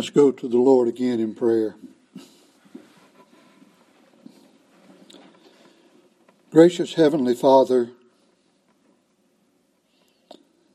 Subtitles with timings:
[0.00, 1.74] Let's go to the Lord again in prayer.
[6.50, 7.90] Gracious Heavenly Father,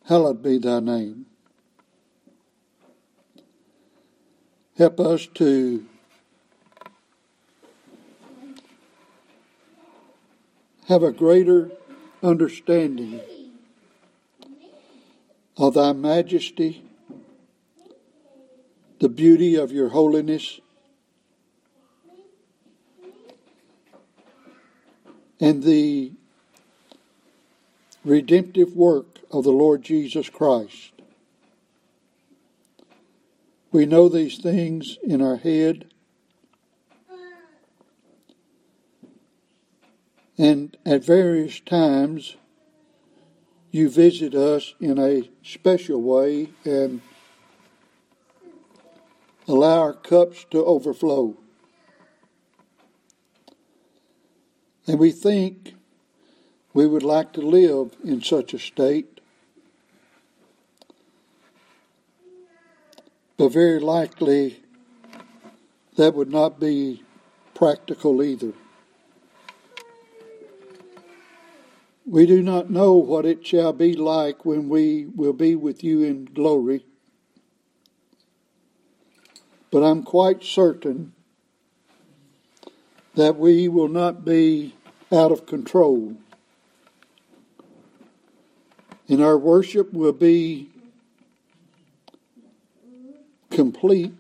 [0.04, 1.26] hallowed be thy name.
[4.78, 5.88] Help us to
[10.88, 11.72] have a greater
[12.22, 13.22] understanding
[15.58, 16.84] of thy majesty,
[19.00, 20.60] the beauty of your holiness,
[25.40, 26.12] and the
[28.04, 30.92] redemptive work of the Lord Jesus Christ.
[33.72, 35.92] We know these things in our head,
[40.38, 42.38] and at various times
[43.72, 47.02] you visit us in a special way and
[49.48, 51.36] allow our cups to overflow.
[54.88, 55.76] And we think
[56.74, 59.20] we would like to live in such a state,
[63.38, 64.62] but very likely
[65.96, 67.04] that would not be
[67.54, 68.54] practical either.
[72.06, 76.04] We do not know what it shall be like when we will be with you
[76.04, 76.86] in glory,
[79.76, 81.12] but I'm quite certain
[83.16, 84.74] that we will not be
[85.12, 86.16] out of control.
[89.10, 90.70] And our worship will be
[93.50, 94.14] complete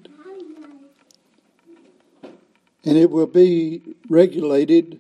[2.84, 5.00] and it will be regulated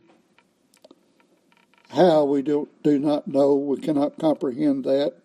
[1.89, 5.15] how we do, do not know, we cannot comprehend that.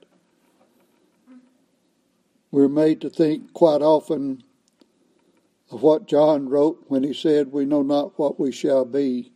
[2.51, 4.43] We're made to think quite often
[5.71, 9.33] of what John wrote when he said, We know not what we shall be.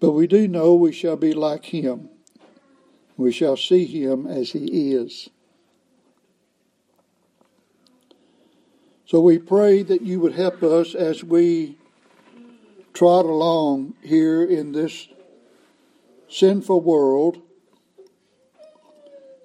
[0.00, 2.08] But we do know we shall be like him.
[3.16, 5.30] We shall see him as he is.
[9.06, 11.76] So we pray that you would help us as we
[12.94, 15.08] trot along here in this
[16.28, 17.40] sinful world,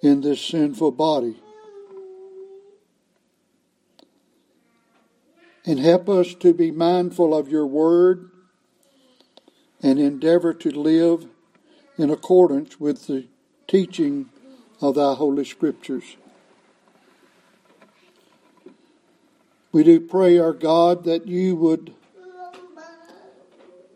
[0.01, 1.41] in this sinful body.
[5.67, 8.31] And help us to be mindful of your word
[9.83, 11.27] and endeavor to live
[11.97, 13.27] in accordance with the
[13.67, 14.29] teaching
[14.81, 16.15] of thy holy scriptures.
[19.71, 21.93] We do pray, our God, that you would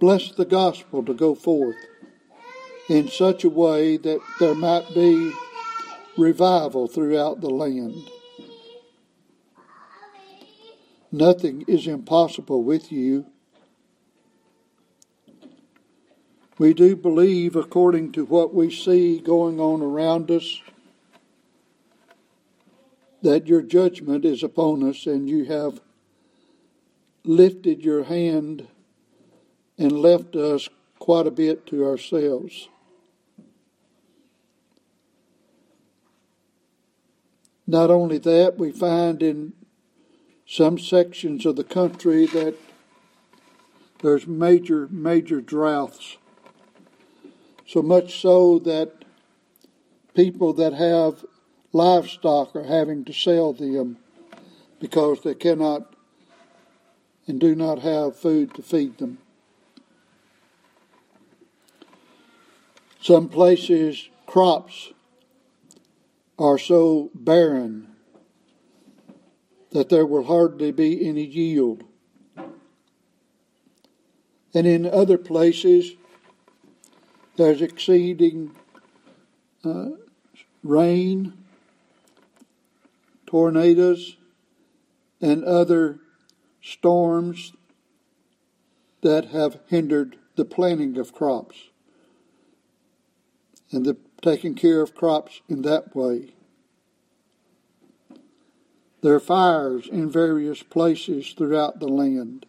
[0.01, 1.75] Bless the gospel to go forth
[2.89, 5.31] in such a way that there might be
[6.17, 8.09] revival throughout the land.
[11.11, 13.25] Nothing is impossible with you.
[16.57, 20.61] We do believe, according to what we see going on around us,
[23.21, 25.81] that your judgment is upon us and you have
[27.23, 28.67] lifted your hand
[29.77, 32.69] and left us quite a bit to ourselves.
[37.67, 39.53] Not only that, we find in
[40.51, 42.53] some sections of the country that
[44.01, 46.17] there's major, major droughts.
[47.65, 48.91] So much so that
[50.13, 51.23] people that have
[51.71, 53.95] livestock are having to sell them
[54.81, 55.95] because they cannot
[57.27, 59.19] and do not have food to feed them.
[62.99, 64.91] Some places crops
[66.37, 67.90] are so barren
[69.71, 71.83] that there will hardly be any yield.
[74.53, 75.93] And in other places,
[77.37, 78.51] there's exceeding
[79.63, 79.91] uh,
[80.63, 81.33] rain,
[83.25, 84.17] tornadoes,
[85.21, 85.99] and other
[86.61, 87.53] storms
[89.01, 91.69] that have hindered the planting of crops
[93.71, 96.33] and the taking care of crops in that way.
[99.01, 102.45] There are fires in various places throughout the land.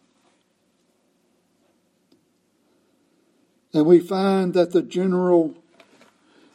[3.73, 5.55] And we find that the general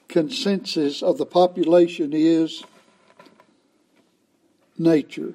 [0.07, 2.63] consensus of the population is
[4.79, 5.35] nature.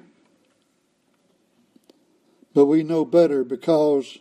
[2.54, 4.18] But we know better because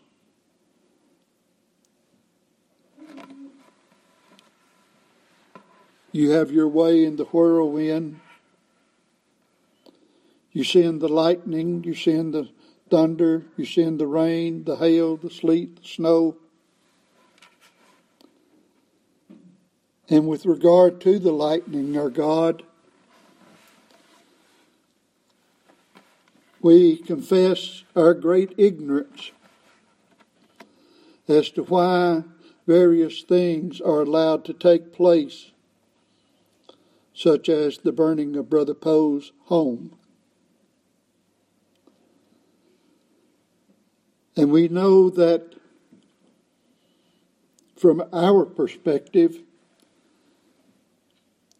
[6.15, 8.19] You have your way in the whirlwind.
[10.53, 12.47] You send the lightning, you send the
[12.89, 16.37] thunder, you send the rain, the hail, the sleet, the snow.
[20.09, 22.61] And with regard to the lightning, our God,
[26.61, 29.31] we confess our great ignorance
[31.27, 32.23] as to why
[32.67, 35.51] various things are allowed to take place,
[37.15, 39.97] such as the burning of Brother Poe's home.
[44.35, 45.53] And we know that
[47.77, 49.41] from our perspective,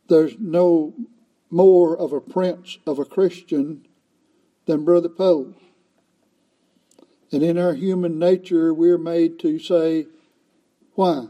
[0.07, 0.93] there's no
[1.49, 3.85] more of a prince of a Christian
[4.65, 5.53] than Brother Poe.
[7.31, 10.07] And in our human nature, we're made to say,
[10.93, 11.27] why?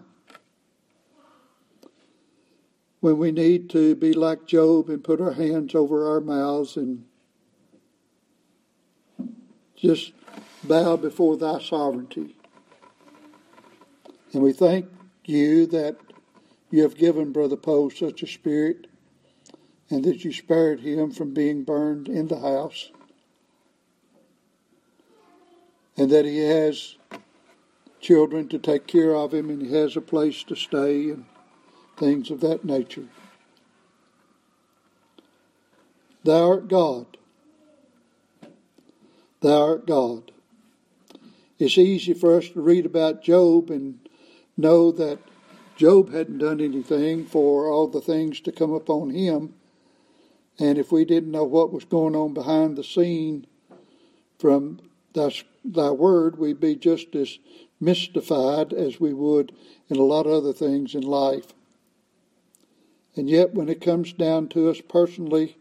[2.99, 7.05] When we need to be like Job and put our hands over our mouths and
[9.75, 10.13] just
[10.63, 12.35] bow before thy sovereignty.
[14.33, 14.87] And we thank
[15.25, 15.97] you that
[16.71, 18.87] you have given Brother Poe such a spirit
[19.89, 22.91] and that you spared him from being burned in the house
[25.95, 26.95] and that he has
[28.01, 31.25] children to take care of him and he has a place to stay and
[31.97, 33.05] things of that nature.
[36.23, 37.17] Thou art God.
[39.41, 40.32] Thou art God.
[41.63, 43.97] It's easy for us to read about Job and
[44.57, 45.19] know that
[45.77, 49.53] Job hadn't done anything for all the things to come upon him.
[50.59, 53.47] And if we didn't know what was going on behind the scene
[54.37, 54.81] from
[55.13, 55.31] thy,
[55.63, 57.39] thy word, we'd be just as
[57.79, 59.53] mystified as we would
[59.87, 61.53] in a lot of other things in life.
[63.15, 65.55] And yet, when it comes down to us personally,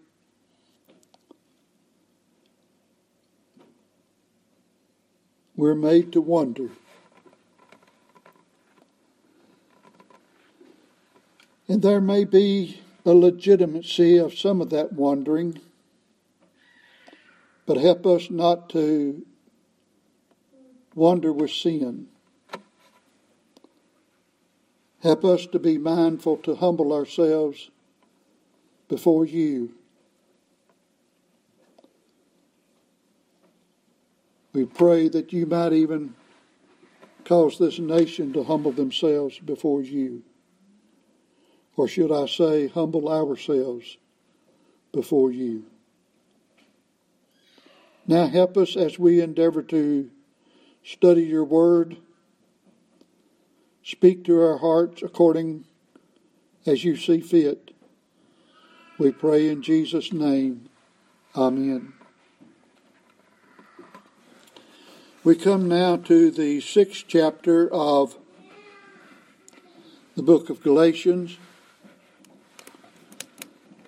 [5.63, 6.69] we're made to wonder.
[11.69, 15.61] And there may be a legitimacy of some of that wondering,
[17.65, 19.25] but help us not to
[20.97, 22.09] wander with sin.
[25.01, 27.71] Help us to be mindful to humble ourselves
[28.89, 29.73] before you.
[34.53, 36.15] We pray that you might even
[37.25, 40.23] cause this nation to humble themselves before you.
[41.77, 43.97] Or should I say, humble ourselves
[44.93, 45.65] before you.
[48.07, 50.11] Now help us as we endeavor to
[50.85, 51.97] study your word.
[53.85, 55.65] Speak to our hearts according
[56.67, 57.71] as you see fit.
[58.99, 60.69] We pray in Jesus' name.
[61.35, 61.95] Amen.
[65.25, 68.17] We come now to the sixth chapter of
[70.17, 71.37] the book of Galatians.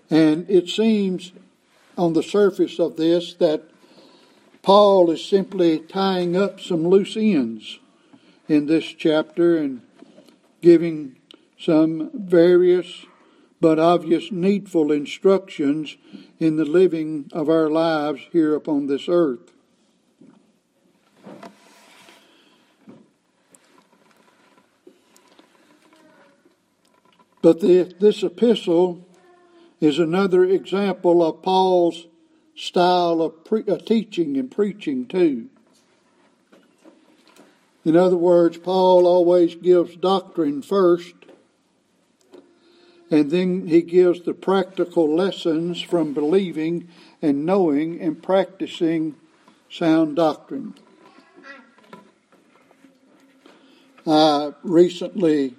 [0.09, 1.33] And it seems
[1.99, 3.65] on the surface of this that
[4.63, 7.81] Paul is simply tying up some loose ends
[8.47, 9.83] in this chapter and
[10.63, 11.17] giving
[11.59, 13.07] some various
[13.61, 15.97] but obvious needful instructions
[16.39, 19.54] in the living of our lives here upon this earth.
[27.44, 29.06] But the, this epistle
[29.79, 32.06] is another example of Paul's
[32.56, 35.51] style of pre- uh, teaching and preaching, too.
[37.84, 41.13] In other words, Paul always gives doctrine first,
[43.10, 46.89] and then he gives the practical lessons from believing
[47.20, 49.17] and knowing and practicing
[49.69, 50.72] sound doctrine.
[54.06, 55.56] I recently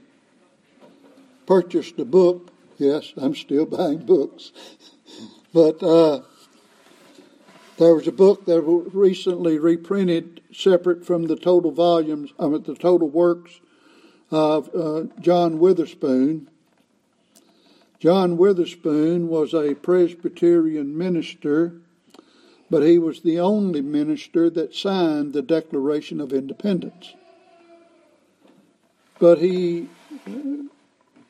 [1.45, 2.51] purchased a book.
[2.77, 4.51] Yes, I'm still buying books.
[5.53, 6.21] but uh,
[7.77, 12.63] there was a book that was recently reprinted separate from the total volumes, I mean,
[12.63, 13.59] the total works
[14.31, 16.49] of uh, John Witherspoon.
[17.99, 21.73] John Witherspoon was a Presbyterian minister,
[22.69, 27.13] but he was the only minister that signed the Declaration of Independence.
[29.19, 29.89] But he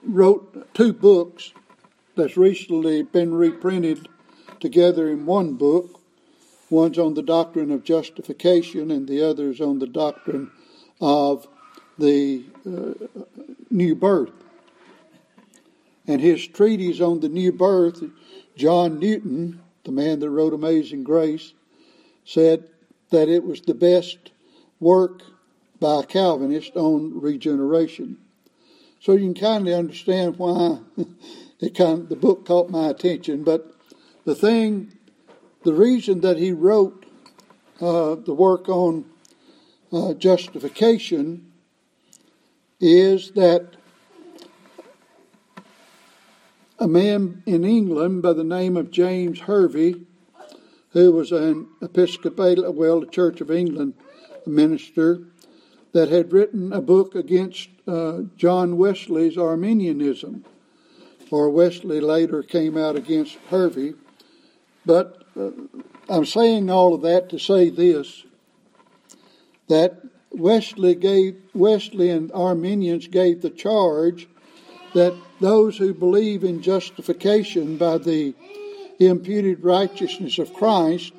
[0.06, 1.54] wrote two books
[2.16, 4.08] that's recently been reprinted
[4.60, 6.00] together in one book.
[6.70, 10.52] One's on the doctrine of justification, and the other's on the doctrine
[11.00, 11.48] of
[11.98, 13.24] the uh,
[13.70, 14.32] new birth.
[16.08, 18.04] And his treatise on the new birth,
[18.56, 21.54] John Newton the man that wrote Amazing Grace,
[22.26, 22.68] said
[23.12, 24.32] that it was the best
[24.80, 25.22] work
[25.80, 28.18] by a Calvinist on regeneration.
[29.06, 30.80] So you can kindly understand why
[31.60, 33.44] it kind of, the book caught my attention.
[33.44, 33.72] But
[34.26, 34.98] the thing,
[35.64, 37.06] the reason that he wrote
[37.80, 39.06] uh, the work on
[39.94, 41.52] uh, justification
[42.80, 43.76] is that
[46.80, 50.02] a man in England by the name of James Hervey,
[50.94, 53.94] who was an Episcopal, well, the Church of England
[54.48, 55.22] minister,
[55.96, 60.44] that had written a book against uh, John Wesley's Arminianism,
[61.32, 63.94] or Wesley later came out against Hervey.
[64.86, 65.52] But uh,
[66.10, 68.26] I'm saying all of that to say this
[69.70, 74.28] that Wesley gave Wesley and Arminians gave the charge
[74.96, 78.36] that those who believe in justification by the
[79.00, 81.14] imputed righteousness of Christ,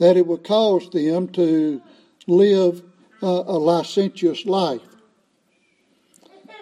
[0.00, 1.80] that it would cause them to
[2.26, 2.82] live
[3.22, 4.82] uh, a licentious life.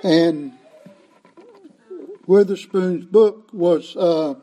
[0.03, 0.53] And
[2.27, 4.35] Witherspoon's book was uh,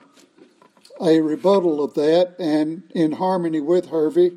[1.02, 4.32] a rebuttal of that and in harmony with Hervey.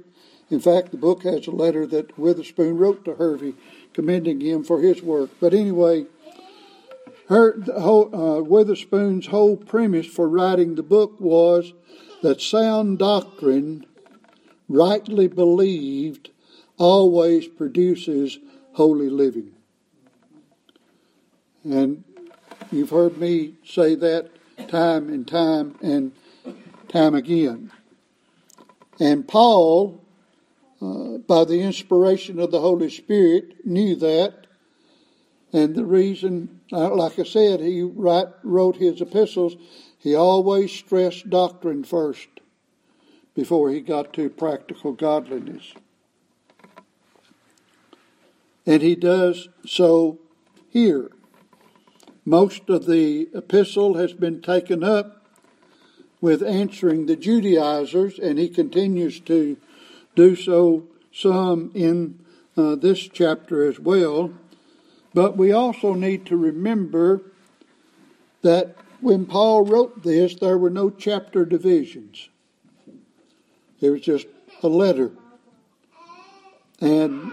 [0.51, 3.55] In fact, the book has a letter that Witherspoon wrote to Hervey
[3.93, 5.31] commending him for his work.
[5.41, 6.07] But anyway,
[7.29, 11.73] her, whole, uh, Witherspoon's whole premise for writing the book was
[12.23, 13.87] that sound doctrine,
[14.69, 16.31] rightly believed,
[16.79, 18.39] always produces
[18.73, 19.53] holy living.
[21.65, 22.05] And
[22.71, 24.31] you've heard me say that
[24.69, 26.13] time and time and
[26.89, 27.73] time again.
[29.01, 30.01] And Paul,
[30.81, 34.47] uh, by the inspiration of the Holy Spirit, knew that.
[35.53, 39.57] And the reason, uh, like I said, he write, wrote his epistles,
[39.99, 42.29] he always stressed doctrine first
[43.35, 45.75] before he got to practical godliness.
[48.67, 50.19] And he does so
[50.69, 51.11] here.
[52.25, 55.25] Most of the epistle has been taken up
[56.21, 59.57] with answering the Judaizers, and he continues to
[60.17, 62.19] do so some in
[62.57, 64.33] uh, this chapter as well.
[65.15, 67.23] But we also need to remember
[68.43, 72.29] that when Paul wrote this, there were no chapter divisions.
[73.81, 74.27] It was just
[74.63, 75.13] a letter.
[76.81, 77.33] And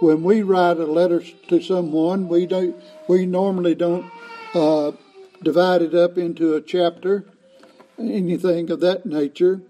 [0.00, 2.76] when we write a letter to someone, we don't
[3.08, 4.10] we normally don't
[4.54, 4.92] uh,
[5.42, 7.24] divide it up into a chapter,
[7.98, 9.60] anything of that nature,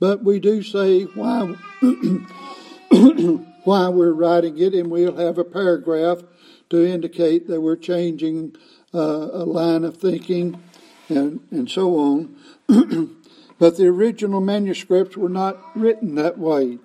[0.00, 1.54] but we do say why
[3.64, 6.22] why we're writing it, and we'll have a paragraph
[6.70, 8.56] to indicate that we're changing
[8.94, 8.98] uh,
[9.32, 10.60] a line of thinking
[11.08, 12.36] and and so on.
[13.58, 16.78] but the original manuscripts were not written that way.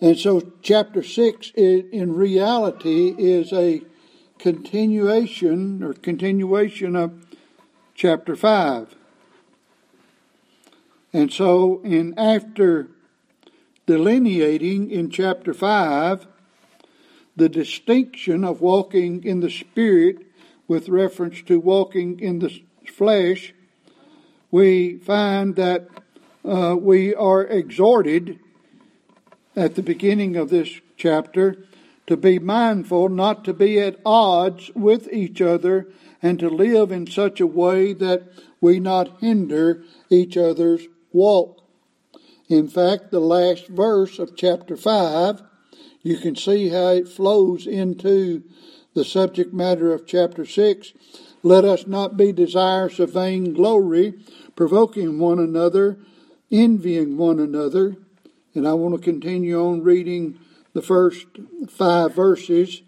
[0.00, 3.80] And so, chapter 6 in reality is a
[4.38, 7.26] continuation or continuation of
[7.94, 8.94] chapter 5.
[11.14, 12.88] And so, in after
[13.86, 16.26] delineating in chapter 5
[17.36, 20.26] the distinction of walking in the Spirit
[20.68, 23.54] with reference to walking in the flesh,
[24.50, 25.88] we find that
[26.44, 28.38] uh, we are exhorted
[29.56, 31.64] at the beginning of this chapter
[32.06, 35.88] to be mindful not to be at odds with each other
[36.22, 38.22] and to live in such a way that
[38.60, 41.62] we not hinder each other's walk.
[42.48, 45.42] In fact, the last verse of chapter 5,
[46.02, 48.44] you can see how it flows into
[48.94, 50.92] the subject matter of chapter 6.
[51.42, 54.14] Let us not be desirous of vain glory,
[54.54, 55.98] provoking one another,
[56.50, 57.96] envying one another.
[58.56, 60.38] And I want to continue on reading
[60.72, 61.26] the first
[61.68, 62.80] five verses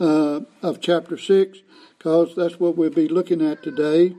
[0.00, 1.60] uh, of chapter 6
[1.96, 4.16] because that's what we'll be looking at today.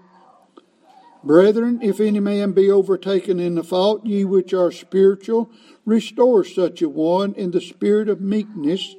[1.22, 5.50] Brethren, if any man be overtaken in the fault, ye which are spiritual,
[5.86, 8.96] restore such a one in the spirit of meekness,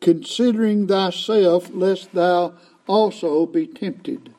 [0.00, 2.54] considering thyself, lest thou
[2.86, 4.32] also be tempted.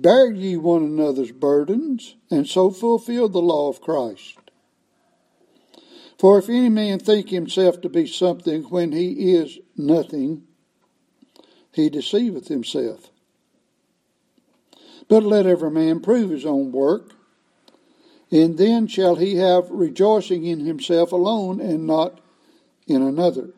[0.00, 4.38] Bear ye one another's burdens, and so fulfill the law of Christ.
[6.18, 10.44] For if any man think himself to be something when he is nothing,
[11.72, 13.10] he deceiveth himself.
[15.06, 17.12] But let every man prove his own work,
[18.30, 22.20] and then shall he have rejoicing in himself alone and not
[22.86, 23.50] in another.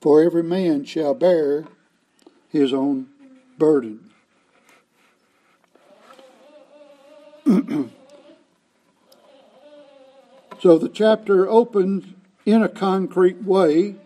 [0.00, 1.66] For every man shall bear
[2.48, 3.08] his own
[3.58, 4.09] burden.
[10.60, 12.04] so the chapter opens
[12.46, 13.96] in a concrete way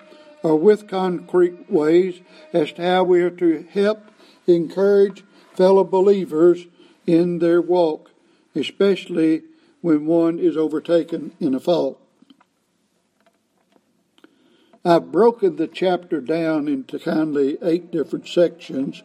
[0.42, 2.22] or with concrete ways
[2.54, 4.10] as to how we are to help
[4.46, 6.66] encourage fellow believers
[7.06, 8.10] in their walk,
[8.54, 9.42] especially
[9.82, 12.00] when one is overtaken in a fault.
[14.86, 19.02] I've broken the chapter down into kindly eight different sections.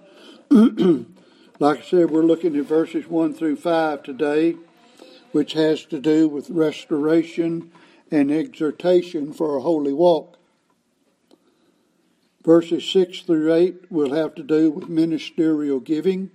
[1.59, 4.55] like I said, we're looking at verses 1 through 5 today,
[5.33, 7.71] which has to do with restoration
[8.09, 10.37] and exhortation for a holy walk.
[12.45, 16.31] Verses 6 through 8 will have to do with ministerial giving.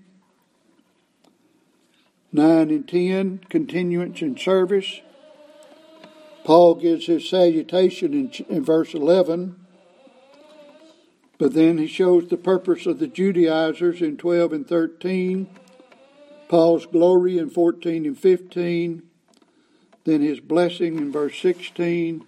[2.30, 5.00] 9 and 10, continuance in service.
[6.44, 9.63] Paul gives his salutation in, in verse 11,
[11.38, 15.48] but then he shows the purpose of the Judaizers in 12 and 13,
[16.48, 19.02] Paul's glory in 14 and 15,
[20.04, 22.24] then his blessing in verse 16,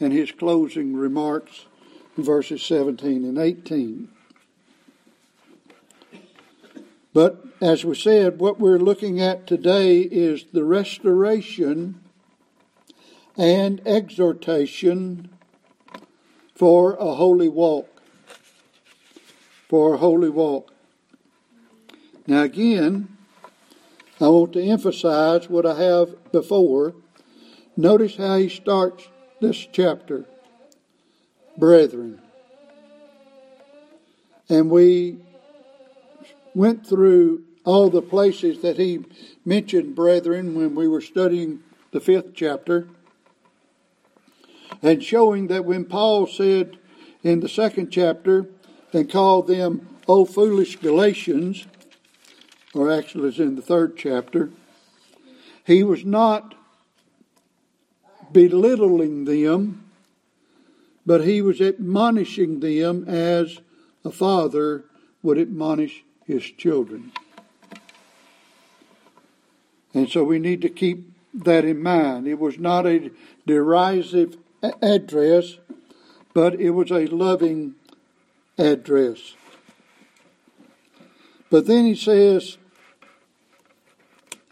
[0.00, 1.66] and his closing remarks
[2.16, 4.08] in verses 17 and 18.
[7.12, 12.00] But as we said, what we're looking at today is the restoration
[13.36, 15.30] and exhortation
[16.54, 17.93] for a holy walk.
[19.74, 20.72] For a holy walk.
[22.28, 23.08] Now, again,
[24.20, 26.94] I want to emphasize what I have before.
[27.76, 29.08] Notice how he starts
[29.40, 30.26] this chapter
[31.58, 32.22] brethren.
[34.48, 35.18] And we
[36.54, 39.04] went through all the places that he
[39.44, 42.86] mentioned brethren when we were studying the fifth chapter
[44.82, 46.78] and showing that when Paul said
[47.24, 48.46] in the second chapter
[48.94, 51.66] and called them, O foolish Galatians,
[52.74, 54.50] or actually it's in the third chapter,
[55.66, 56.54] he was not
[58.32, 59.84] belittling them,
[61.06, 63.60] but he was admonishing them as
[64.04, 64.84] a father
[65.22, 67.12] would admonish his children.
[69.94, 72.26] And so we need to keep that in mind.
[72.26, 73.10] It was not a
[73.46, 74.36] derisive
[74.82, 75.58] address,
[76.32, 77.76] but it was a loving
[78.58, 79.34] address.
[81.50, 82.58] But then he says,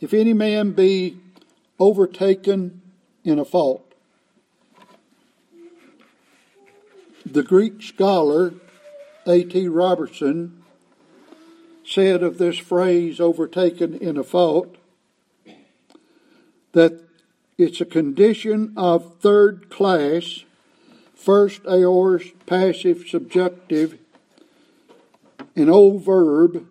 [0.00, 1.18] If any man be
[1.78, 2.80] overtaken
[3.24, 3.92] in a fault,
[7.24, 8.54] the Greek scholar
[9.26, 9.68] A.T.
[9.68, 10.62] Robertson
[11.84, 14.76] said of this phrase, overtaken in a fault,
[16.72, 17.00] that
[17.58, 20.44] it's a condition of third class,
[21.22, 23.96] first aorist, passive, subjunctive,
[25.54, 26.66] an old verb,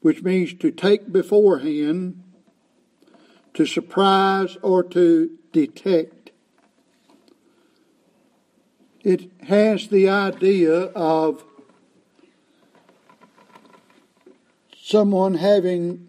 [0.00, 2.22] which means to take beforehand,
[3.54, 6.30] to surprise, or to detect.
[9.02, 11.42] It has the idea of
[14.80, 16.08] someone having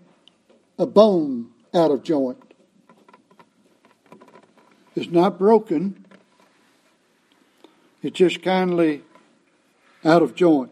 [0.78, 2.54] a bone out of joint.
[4.96, 6.01] It's not broken,
[8.02, 9.04] it's just kindly
[10.04, 10.72] out of joint.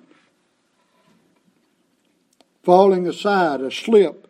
[2.64, 4.28] Falling aside, a slip.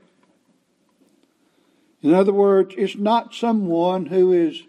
[2.02, 4.64] In other words, it's not someone who is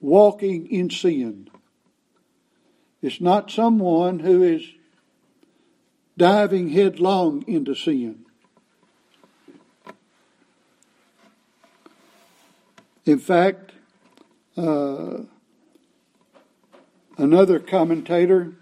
[0.00, 1.48] walking in sin.
[3.02, 4.62] It's not someone who is
[6.16, 8.24] diving headlong into sin.
[13.04, 13.72] In fact,
[14.56, 15.24] uh,
[17.16, 18.52] another commentator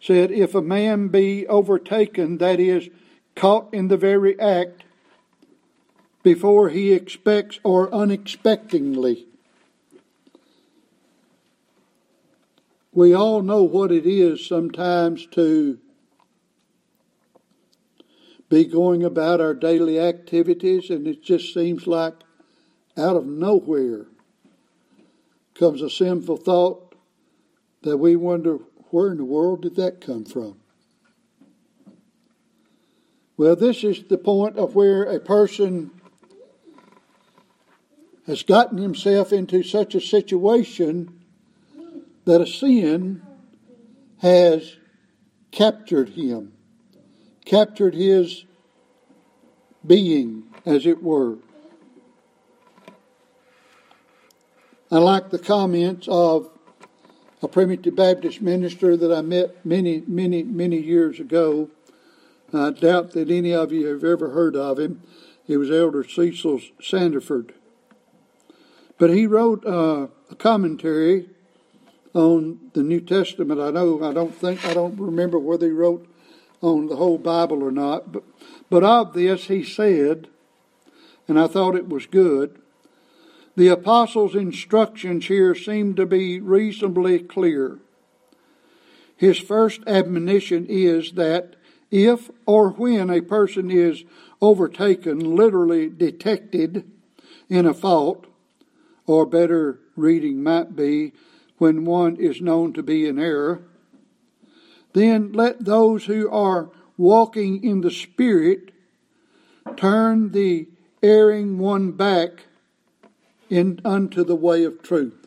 [0.00, 2.88] said, If a man be overtaken, that is,
[3.34, 4.84] caught in the very act,
[6.22, 9.26] before he expects or unexpectedly.
[12.92, 15.78] We all know what it is sometimes to
[18.48, 22.14] be going about our daily activities, and it just seems like
[22.98, 24.04] out of nowhere
[25.54, 26.91] comes a sinful thought
[27.82, 28.58] that we wonder
[28.90, 30.56] where in the world did that come from?
[33.36, 35.90] Well, this is the point of where a person
[38.26, 41.20] has gotten himself into such a situation
[42.24, 43.22] that a sin
[44.18, 44.76] has
[45.50, 46.52] captured him,
[47.44, 48.44] captured his
[49.84, 51.38] being, as it were.
[54.90, 56.51] I like the comments of
[57.42, 61.68] a primitive Baptist minister that I met many, many, many years ago.
[62.54, 65.02] I doubt that any of you have ever heard of him.
[65.44, 67.52] He was Elder Cecil Sanderford.
[68.98, 71.28] But he wrote uh, a commentary
[72.14, 73.60] on the New Testament.
[73.60, 76.06] I know I don't think I don't remember whether he wrote
[76.60, 78.22] on the whole Bible or not, but
[78.70, 80.28] but of this he said,
[81.26, 82.61] and I thought it was good.
[83.54, 87.78] The apostles' instructions here seem to be reasonably clear.
[89.16, 91.56] His first admonition is that
[91.90, 94.04] if or when a person is
[94.40, 96.90] overtaken, literally detected
[97.48, 98.26] in a fault,
[99.06, 101.12] or better reading might be,
[101.58, 103.62] when one is known to be in error,
[104.94, 108.70] then let those who are walking in the Spirit
[109.76, 110.66] turn the
[111.02, 112.46] erring one back
[113.52, 115.26] in, unto the way of truth.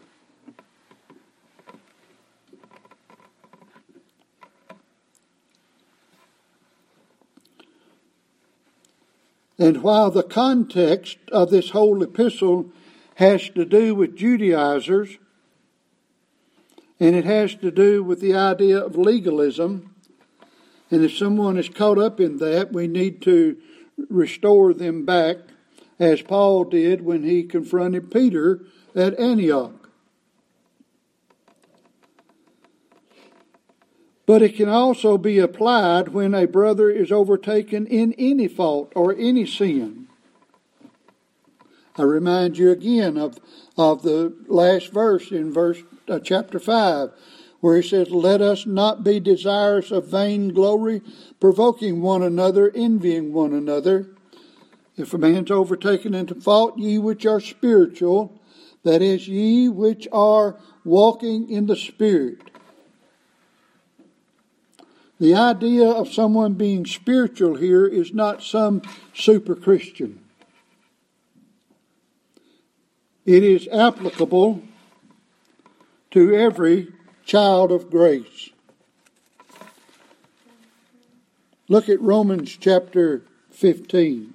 [9.59, 12.71] And while the context of this whole epistle
[13.15, 15.19] has to do with Judaizers,
[16.99, 19.93] and it has to do with the idea of legalism,
[20.89, 23.55] and if someone is caught up in that, we need to
[24.09, 25.38] restore them back,
[25.99, 28.62] as Paul did when he confronted Peter
[28.95, 29.89] at Antioch.
[34.25, 39.15] But it can also be applied when a brother is overtaken in any fault or
[39.15, 40.08] any sin.
[41.97, 43.38] I remind you again of,
[43.77, 47.12] of the last verse in verse uh, chapter 5
[47.62, 51.01] where he says, Let us not be desirous of vain glory,
[51.39, 54.14] provoking one another, envying one another.
[54.97, 58.39] If a man's overtaken into fault, ye which are spiritual,
[58.84, 62.39] that is, ye which are walking in the Spirit,
[65.19, 68.81] the idea of someone being spiritual here is not some
[69.13, 70.19] super Christian.
[73.25, 74.62] It is applicable
[76.12, 76.93] to every
[77.25, 78.49] child of grace.
[81.67, 84.34] Look at Romans chapter 15.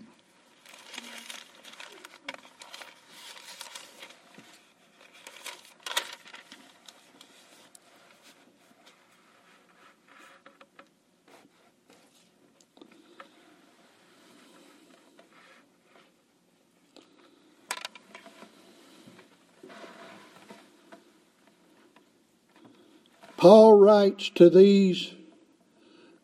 [23.40, 25.14] Paul writes to these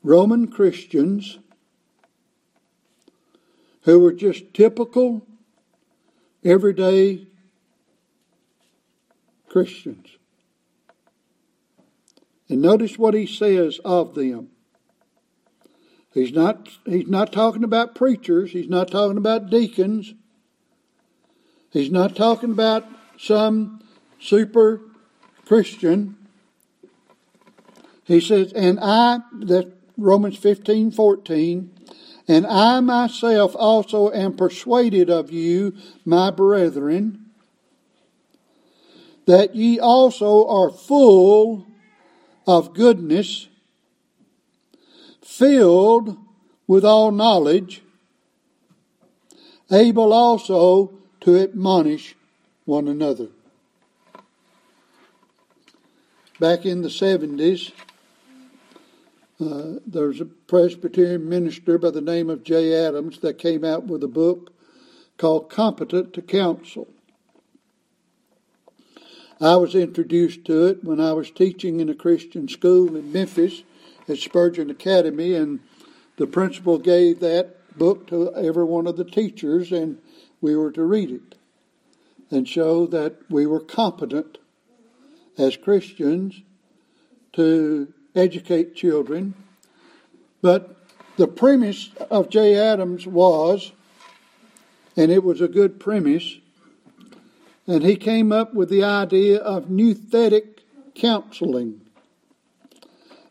[0.02, 1.38] Roman Christians
[3.84, 5.26] who were just typical,
[6.44, 7.26] everyday
[9.48, 10.08] Christians.
[12.50, 14.48] And notice what he says of them.
[16.12, 18.52] He's not, he's not talking about preachers.
[18.52, 20.12] He's not talking about deacons.
[21.70, 22.84] He's not talking about
[23.18, 23.80] some
[24.20, 24.82] super
[25.46, 26.18] Christian.
[28.06, 31.70] He says, and I, that Romans 15, 14,
[32.28, 37.26] and I myself also am persuaded of you, my brethren,
[39.26, 41.66] that ye also are full
[42.46, 43.48] of goodness,
[45.20, 46.16] filled
[46.68, 47.82] with all knowledge,
[49.72, 52.14] able also to admonish
[52.64, 53.28] one another.
[56.38, 57.72] Back in the 70s,
[59.38, 64.02] uh, there's a Presbyterian minister by the name of Jay Adams that came out with
[64.02, 64.52] a book
[65.18, 66.88] called Competent to Counsel.
[69.38, 73.62] I was introduced to it when I was teaching in a Christian school in Memphis
[74.08, 75.60] at Spurgeon Academy, and
[76.16, 79.98] the principal gave that book to every one of the teachers, and
[80.40, 81.34] we were to read it
[82.30, 84.38] and show that we were competent
[85.36, 86.40] as Christians
[87.34, 89.34] to educate children.
[90.42, 90.76] But
[91.16, 93.72] the premise of Jay Adams was,
[94.96, 96.38] and it was a good premise,
[97.66, 100.58] and he came up with the idea of nouthetic
[100.94, 101.80] counseling.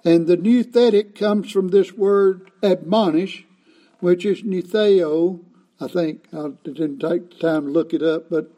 [0.04, 3.46] And the nouthetic comes from this word admonish,
[4.00, 5.40] which is nutheo.
[5.80, 8.52] I think I didn't take the time to look it up, but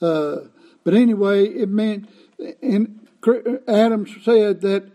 [0.00, 0.48] uh,
[0.84, 2.08] but anyway, it meant.
[2.62, 3.06] And
[3.68, 4.90] Adams said that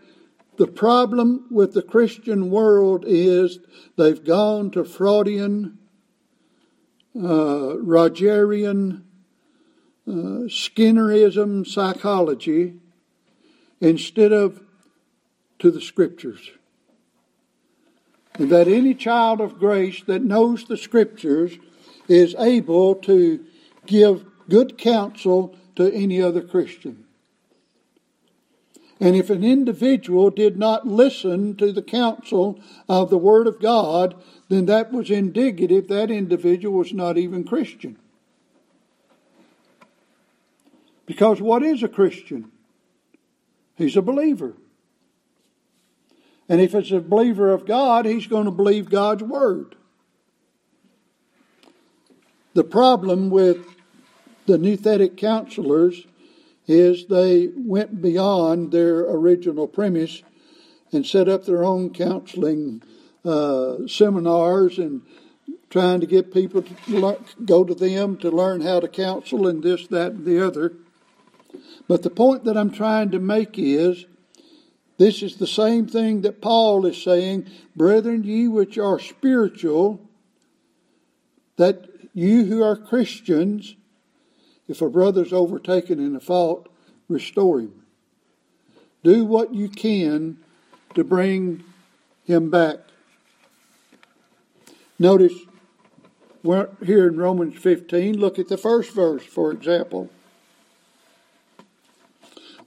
[0.56, 3.58] the problem with the Christian world is
[3.96, 5.78] they've gone to Freudian,
[7.16, 9.02] uh, Rogerian,
[10.06, 12.74] uh, Skinnerism psychology
[13.80, 14.62] instead of
[15.58, 16.50] to the Scriptures.
[18.34, 21.56] And that any child of grace that knows the Scriptures
[22.08, 23.44] is able to
[23.86, 27.03] give good counsel to any other Christian.
[29.00, 34.14] And if an individual did not listen to the counsel of the Word of God,
[34.48, 37.98] then that was indicative that individual was not even Christian.
[41.06, 42.50] Because what is a Christian?
[43.76, 44.54] He's a believer.
[46.48, 49.76] And if it's a believer of God, he's going to believe God's Word.
[52.54, 53.66] The problem with
[54.46, 56.06] the nouthetic counselors
[56.66, 60.22] is they went beyond their original premise
[60.92, 62.82] and set up their own counseling
[63.24, 65.02] uh, seminars and
[65.70, 69.86] trying to get people to go to them to learn how to counsel and this,
[69.88, 70.72] that, and the other.
[71.88, 74.06] But the point that I'm trying to make is
[74.98, 80.00] this is the same thing that Paul is saying, Brethren, ye which are spiritual,
[81.56, 83.74] that you who are Christians,
[84.68, 86.68] if a brother's overtaken in a fault,
[87.08, 87.82] restore him.
[89.02, 90.38] Do what you can
[90.94, 91.64] to bring
[92.24, 92.78] him back.
[94.98, 95.34] Notice
[96.42, 98.18] we're here in Romans 15.
[98.18, 100.10] Look at the first verse, for example.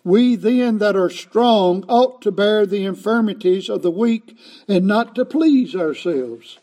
[0.04, 5.16] We then that are strong ought to bear the infirmities of the weak and not
[5.16, 6.60] to please ourselves.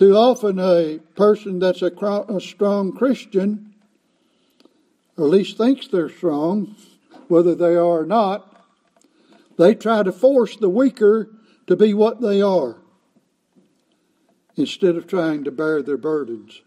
[0.00, 3.74] Too often, a person that's a, strong Christian,
[5.18, 6.74] or at least thinks they're strong,
[7.28, 8.64] whether they are or not,
[9.58, 11.28] they try to force the weaker
[11.66, 12.78] to be what they are
[14.56, 16.62] instead of trying to bear their burdens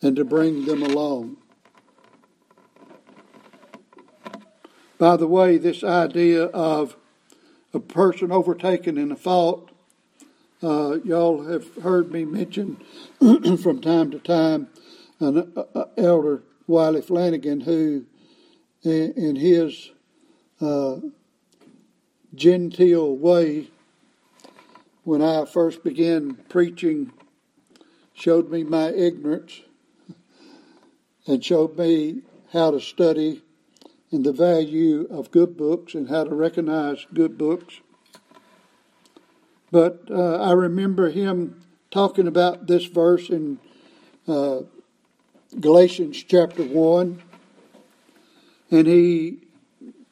[0.00, 1.38] and to bring them along.
[4.96, 6.96] By the way, this idea of
[7.74, 9.71] a person overtaken in a fault
[10.62, 12.76] uh, y'all have heard me mention
[13.62, 14.68] from time to time
[15.20, 18.04] an uh, uh, elder Wiley Flanagan who,
[18.82, 19.90] in, in his
[20.60, 20.96] uh,
[22.34, 23.68] genteel way,
[25.04, 27.12] when I first began preaching,
[28.14, 29.60] showed me my ignorance
[31.26, 32.22] and showed me
[32.52, 33.42] how to study
[34.10, 37.80] and the value of good books and how to recognize good books.
[39.72, 43.58] But uh, I remember him talking about this verse in
[44.28, 44.60] uh,
[45.58, 47.22] Galatians chapter 1,
[48.70, 49.38] and he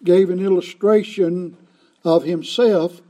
[0.02, 1.58] gave an illustration
[2.04, 3.02] of himself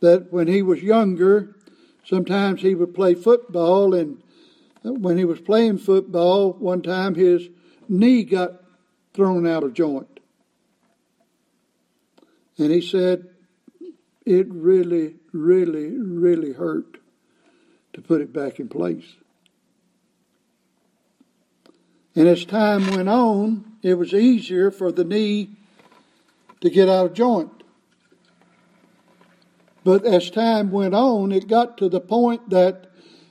[0.00, 1.56] that when he was younger,
[2.04, 4.22] sometimes he would play football, and
[4.82, 7.48] when he was playing football, one time his
[7.88, 8.52] knee got
[9.14, 10.20] thrown out of joint.
[12.58, 13.30] And he said,
[14.28, 16.98] it really, really, really hurt
[17.94, 19.14] to put it back in place.
[22.14, 25.50] And as time went on, it was easier for the knee
[26.60, 27.50] to get out of joint.
[29.82, 32.90] But as time went on, it got to the point that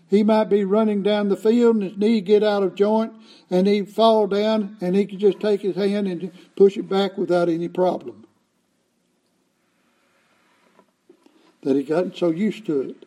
[0.09, 3.13] he might be running down the field and his knee get out of joint
[3.51, 7.17] and he'd fall down and he could just take his hand and push it back
[7.17, 8.26] without any problem.
[11.61, 13.05] That he gotten so used to it.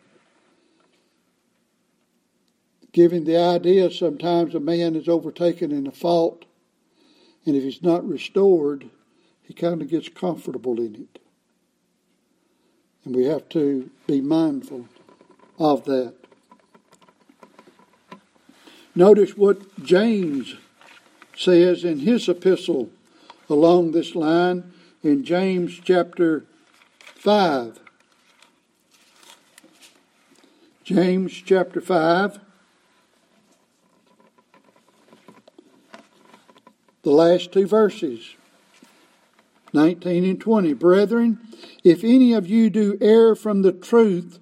[2.92, 6.44] Giving the idea sometimes a man is overtaken in a fault,
[7.46, 8.90] and if he's not restored,
[9.42, 11.20] he kind of gets comfortable in it.
[13.04, 14.88] And we have to be mindful
[15.58, 16.14] of that.
[18.94, 20.56] Notice what James
[21.36, 22.90] says in his epistle
[23.48, 26.44] along this line in James chapter
[27.14, 27.80] 5.
[30.90, 32.40] James chapter 5.
[37.02, 38.34] The last two verses,
[39.72, 40.72] 19 and 20.
[40.72, 41.38] Brethren,
[41.84, 44.40] if any of you do err from the truth,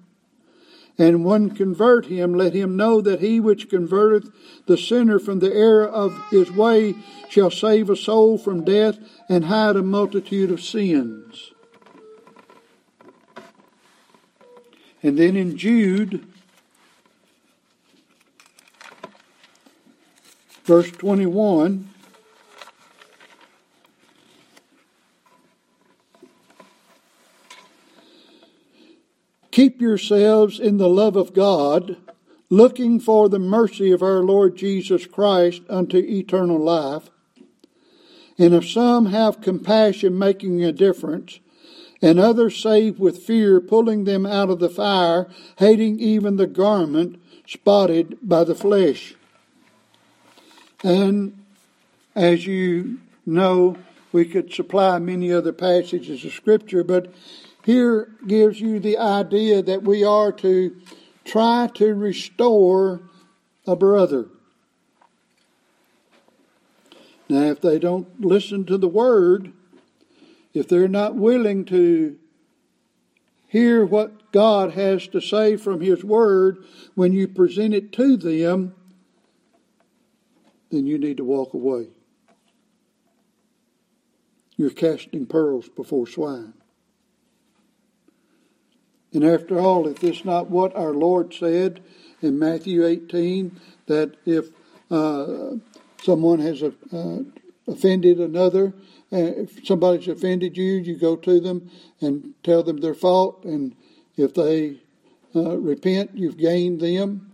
[0.97, 4.31] and one convert him, let him know that he which converteth
[4.65, 6.95] the sinner from the error of his way
[7.29, 8.97] shall save a soul from death
[9.29, 11.51] and hide a multitude of sins.
[15.03, 16.25] And then in Jude,
[20.69, 21.89] verse 21.
[29.49, 31.97] Keep yourselves in the love of God,
[32.51, 37.09] looking for the mercy of our Lord Jesus Christ unto eternal life.
[38.37, 41.39] And if some have compassion, making a difference,
[41.99, 45.27] and others save with fear, pulling them out of the fire,
[45.57, 49.15] hating even the garment, spotted by the flesh.
[50.83, 51.43] And
[52.15, 53.77] as you know,
[54.11, 57.13] we could supply many other passages of Scripture, but
[57.65, 60.75] here gives you the idea that we are to
[61.25, 63.01] try to restore
[63.67, 64.27] a brother.
[67.27, 69.53] Now, if they don't listen to the word,
[70.53, 72.17] if they're not willing to
[73.47, 76.63] hear what God has to say from His Word
[76.95, 78.73] when you present it to them,
[80.71, 81.87] then you need to walk away.
[84.57, 86.53] You're casting pearls before swine.
[89.13, 91.81] And after all, if this not what our Lord said
[92.21, 94.49] in Matthew 18, that if
[94.91, 95.55] uh,
[96.03, 97.19] someone has uh,
[97.67, 98.73] offended another,
[99.11, 103.75] if somebody's offended you, you go to them and tell them their fault, and
[104.15, 104.77] if they
[105.35, 107.28] uh, repent, you've gained them.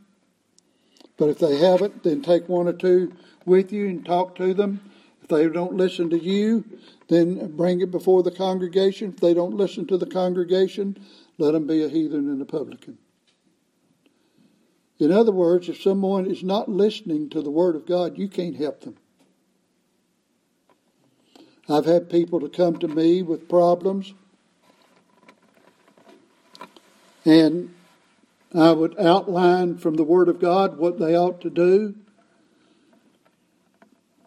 [1.17, 3.13] But if they haven't, then take one or two
[3.45, 4.81] with you and talk to them.
[5.21, 6.65] If they don't listen to you,
[7.07, 9.13] then bring it before the congregation.
[9.13, 10.97] If they don't listen to the congregation,
[11.37, 12.97] let them be a heathen and a publican.
[14.99, 18.55] In other words, if someone is not listening to the Word of God, you can't
[18.55, 18.95] help them.
[21.67, 24.13] I've had people to come to me with problems,
[27.25, 27.73] and
[28.57, 31.95] I would outline from the Word of God what they ought to do.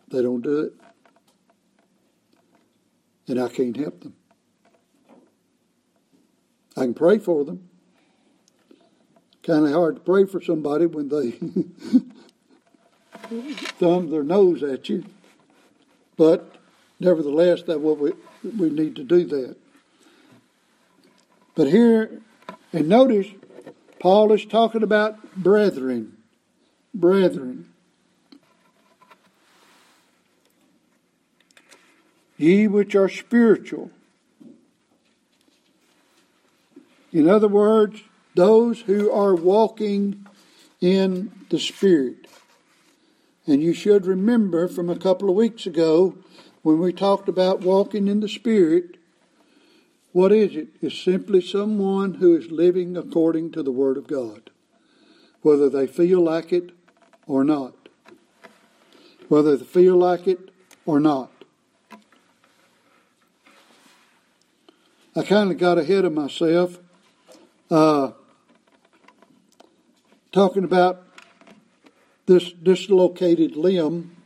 [0.08, 0.72] They don't do it,
[3.26, 4.14] and I can't help them.
[6.76, 7.68] I can pray for them.
[9.42, 11.30] Kind of hard to pray for somebody when they
[13.78, 15.04] thumb their nose at you,
[16.16, 16.58] but
[17.00, 18.12] Nevertheless, that what we,
[18.42, 19.56] we need to do that.
[21.54, 22.20] But here,
[22.72, 23.28] and notice,
[24.00, 26.16] Paul is talking about brethren.
[26.94, 27.72] Brethren.
[32.36, 33.90] Ye which are spiritual.
[37.12, 38.02] In other words,
[38.34, 40.26] those who are walking
[40.80, 42.26] in the Spirit.
[43.46, 46.16] And you should remember from a couple of weeks ago
[46.62, 48.97] when we talked about walking in the Spirit,
[50.12, 50.68] what is it?
[50.80, 54.50] It's simply someone who is living according to the Word of God,
[55.42, 56.70] whether they feel like it
[57.26, 57.74] or not.
[59.28, 60.50] Whether they feel like it
[60.86, 61.30] or not.
[65.14, 66.78] I kind of got ahead of myself
[67.70, 68.12] uh,
[70.32, 71.02] talking about
[72.26, 74.16] this dislocated limb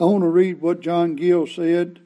[0.00, 1.98] I want to read what John Gill said.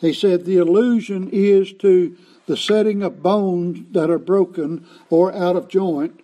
[0.00, 5.56] He said, The allusion is to the setting of bones that are broken or out
[5.56, 6.20] of joint,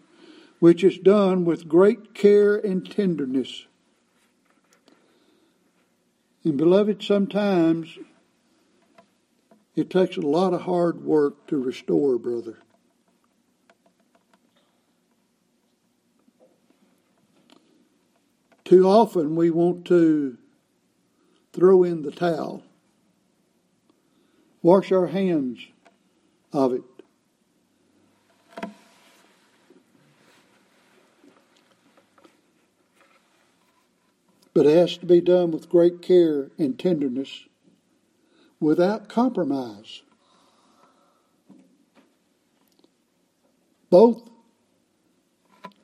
[0.59, 3.67] which is done with great care and tenderness.
[6.43, 7.99] And, beloved, sometimes
[9.75, 12.59] it takes a lot of hard work to restore, brother.
[18.65, 20.39] Too often we want to
[21.53, 22.65] throw in the towel,
[24.67, 25.61] wash our hands
[26.53, 26.83] of it.
[34.53, 37.45] But it has to be done with great care and tenderness
[38.59, 40.03] without compromise.
[43.89, 44.29] Both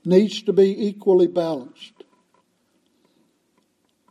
[0.05, 2.03] needs to be equally balanced.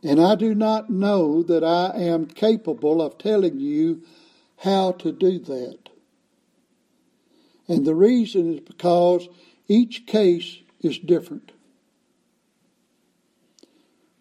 [0.02, 4.02] And I do not know that I am capable of telling you
[4.62, 5.88] how to do that.
[7.68, 9.28] And the reason is because
[9.68, 11.52] each case is different.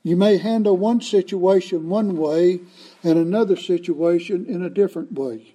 [0.03, 2.61] You may handle one situation one way
[3.03, 5.53] and another situation in a different way.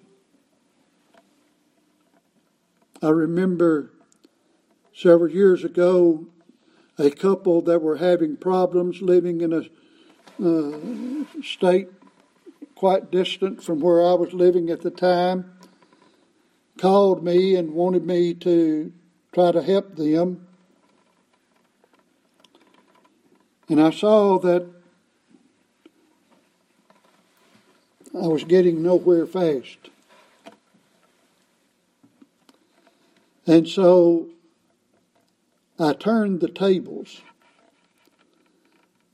[3.02, 3.90] I remember
[4.94, 6.26] several years ago
[6.98, 9.62] a couple that were having problems living in a
[10.42, 11.88] uh, state
[12.76, 15.50] quite distant from where I was living at the time
[16.78, 18.92] called me and wanted me to
[19.32, 20.46] try to help them.
[23.68, 24.68] And I saw that
[28.14, 29.78] I was getting nowhere fast.
[33.46, 34.28] And so
[35.78, 37.22] I turned the tables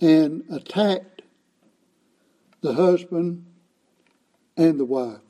[0.01, 1.23] and attacked
[2.61, 3.45] the husband
[4.57, 5.21] and the wife.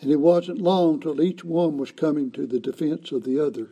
[0.00, 3.70] And it wasn't long till each one was coming to the defense of the other.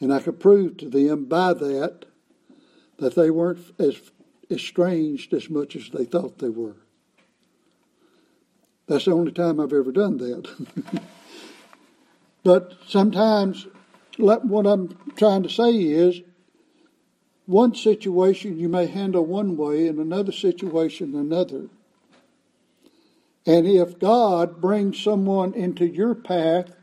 [0.00, 2.06] And I could prove to them by that
[2.98, 3.96] that they weren't as
[4.50, 6.76] estranged as much as they thought they were.
[8.86, 10.48] That's the only time I've ever done that.
[12.44, 13.66] but sometimes,
[14.18, 16.20] what I'm trying to say is,
[17.52, 21.68] one situation you may handle one way, and another situation another.
[23.46, 26.74] And if God brings someone into your path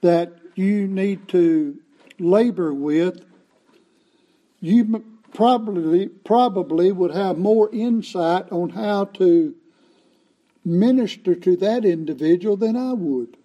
[0.00, 1.78] that you need to
[2.18, 3.24] labor with,
[4.60, 9.54] you probably probably would have more insight on how to
[10.64, 13.37] minister to that individual than I would.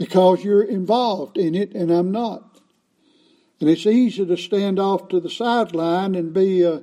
[0.00, 2.58] Because you're involved in it and I'm not.
[3.60, 6.82] And it's easy to stand off to the sideline and be a,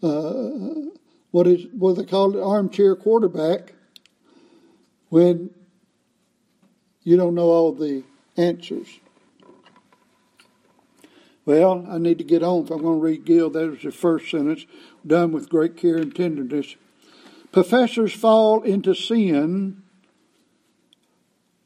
[0.00, 0.90] a
[1.32, 3.72] what is what they call it armchair quarterback
[5.08, 5.50] when
[7.02, 8.04] you don't know all the
[8.36, 9.00] answers.
[11.44, 13.50] Well, I need to get on if I'm going to read Gill.
[13.50, 14.66] That was the first sentence,
[15.04, 16.76] done with great care and tenderness.
[17.50, 19.81] Professors fall into sin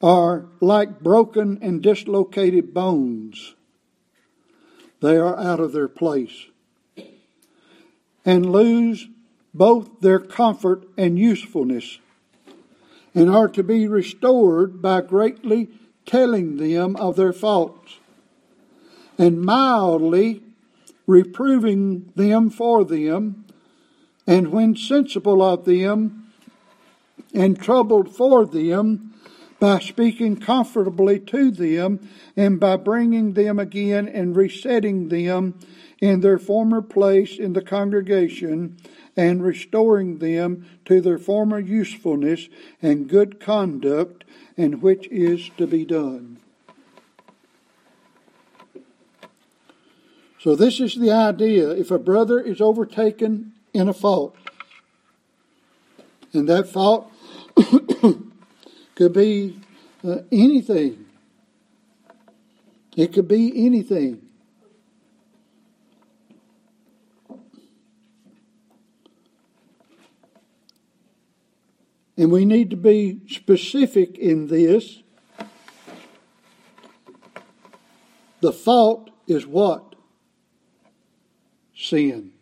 [0.02, 3.54] are like broken and dislocated bones.
[5.00, 6.46] They are out of their place
[8.24, 9.08] and lose
[9.54, 11.98] both their comfort and usefulness
[13.14, 15.68] and are to be restored by greatly
[16.04, 17.98] telling them of their faults
[19.18, 20.42] and mildly
[21.06, 23.44] reproving them for them,
[24.26, 26.32] and when sensible of them
[27.32, 29.14] and troubled for them,
[29.58, 35.58] by speaking comfortably to them, and by bringing them again and resetting them
[36.00, 38.76] in their former place in the congregation,
[39.16, 42.48] and restoring them to their former usefulness
[42.82, 44.24] and good conduct,
[44.58, 46.38] and which is to be done.
[50.38, 51.70] So, this is the idea.
[51.70, 54.36] If a brother is overtaken in a fault,
[56.32, 57.10] and that fault
[58.96, 59.60] could be
[60.04, 61.06] uh, anything,
[62.96, 64.22] it could be anything.
[72.18, 75.02] And we need to be specific in this.
[78.40, 79.86] The fault is what?
[81.76, 82.32] sin.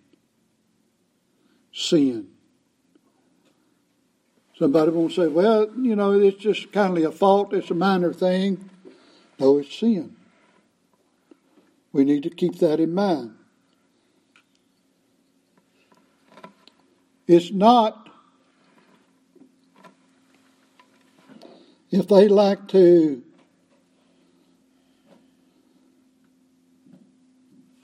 [1.73, 2.34] Sin.
[4.59, 8.13] Somebody won't say, well, you know, it's just kind of a fault, it's a minor
[8.13, 8.71] thing.
[9.39, 10.15] No, it's sin.
[11.93, 13.35] We need to keep that in mind.
[17.27, 18.11] It's not
[21.91, 23.23] if they like to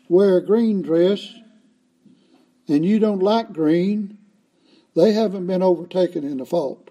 [0.09, 1.33] wear a green dress
[2.69, 4.19] and you don't like green,
[4.95, 6.91] they haven't been overtaken in the fault.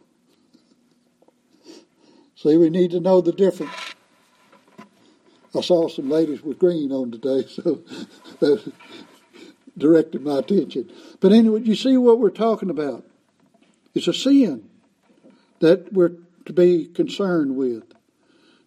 [2.35, 3.73] See, we need to know the difference.
[5.55, 7.81] I saw some ladies with green on today, so
[8.39, 8.71] that
[9.77, 10.91] directed my attention.
[11.19, 13.05] But anyway, you see what we're talking about.
[13.93, 14.69] It's a sin
[15.59, 16.13] that we're
[16.45, 17.83] to be concerned with,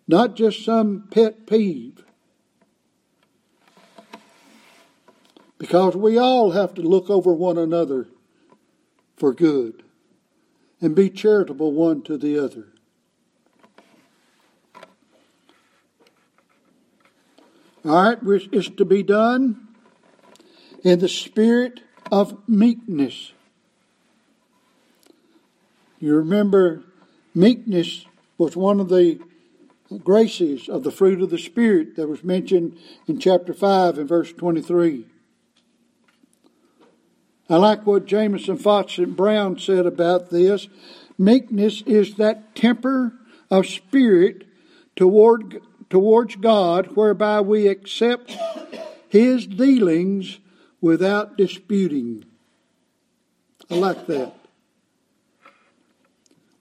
[0.06, 2.04] not just some pet peeve.
[5.58, 8.08] Because we all have to look over one another
[9.22, 9.84] for good
[10.80, 12.66] and be charitable one to the other.
[17.84, 19.68] All right, which is to be done
[20.82, 23.30] in the spirit of meekness.
[26.00, 26.82] You remember,
[27.32, 28.06] meekness
[28.38, 29.20] was one of the
[30.02, 34.32] graces of the fruit of the Spirit that was mentioned in chapter 5 and verse
[34.32, 35.11] 23.
[37.48, 40.68] I like what Jamieson Fausset and Brown said about this.
[41.18, 43.12] Meekness is that temper
[43.50, 44.46] of spirit
[44.96, 48.36] toward, towards God whereby we accept
[49.08, 50.38] His dealings
[50.80, 52.24] without disputing.
[53.70, 54.34] I like that.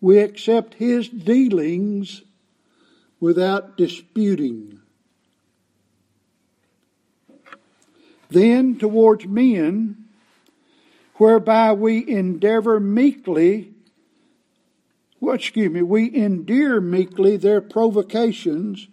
[0.01, 2.23] We accept His dealings
[3.19, 4.79] without disputing.
[8.29, 10.00] Then, towards men,
[11.22, 13.72] whereby we endeavor meekly,
[15.19, 18.88] well, excuse me, we endure meekly their provocations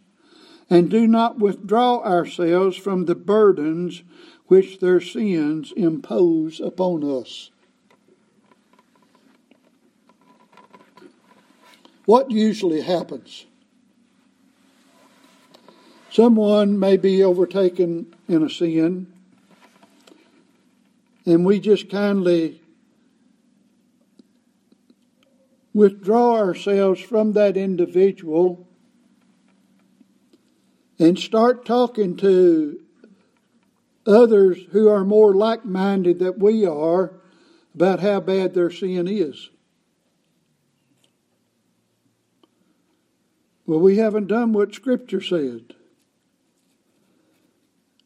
[0.68, 4.02] and do not withdraw ourselves from the burdens
[4.46, 7.50] which their sins impose upon us.
[12.04, 13.46] What usually happens?
[16.10, 19.06] someone may be overtaken in a sin,
[21.28, 22.58] and we just kindly
[25.74, 28.66] withdraw ourselves from that individual
[30.98, 32.80] and start talking to
[34.06, 37.20] others who are more like minded than we are
[37.74, 39.50] about how bad their sin is.
[43.66, 45.74] Well, we haven't done what Scripture said.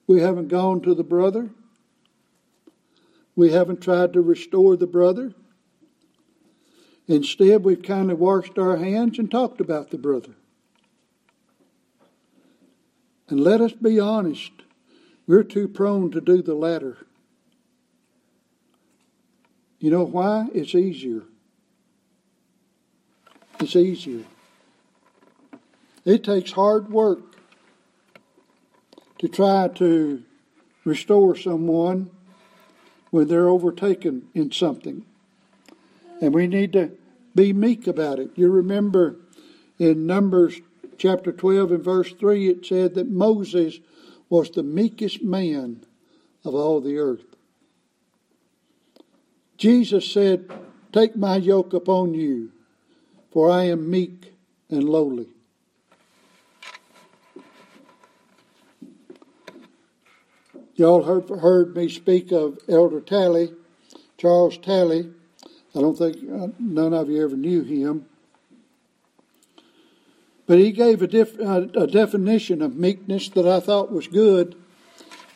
[0.09, 1.51] We haven't gone to the brother.
[3.43, 5.35] We haven't tried to restore the brother.
[7.09, 10.37] Instead, we've kind of washed our hands and talked about the brother.
[13.29, 14.53] And let us be honest,
[15.27, 16.99] we're too prone to do the latter.
[19.81, 20.47] You know why?
[20.55, 21.25] It's easier.
[23.59, 24.23] It's easier.
[26.05, 27.35] It takes hard work
[29.19, 30.23] to try to
[30.85, 32.09] restore someone
[33.13, 35.05] when they're overtaken in something.
[36.23, 36.93] And we need to
[37.35, 38.31] be meek about it.
[38.37, 39.17] You remember
[39.79, 40.61] in Numbers
[40.97, 43.81] chapter 12 and verse 3, it said that Moses
[44.31, 45.85] was the meekest man
[46.43, 47.37] of all the earth.
[49.59, 50.51] Jesus said,
[50.91, 52.51] Take my yoke upon you,
[53.31, 54.33] for I am meek
[54.71, 55.29] and lowly.
[60.83, 63.53] Y'all heard, heard me speak of Elder Talley,
[64.19, 65.13] Charles Talley.
[65.77, 68.07] I don't think uh, none of you ever knew him.
[70.49, 74.57] But he gave a, def, a definition of meekness that I thought was good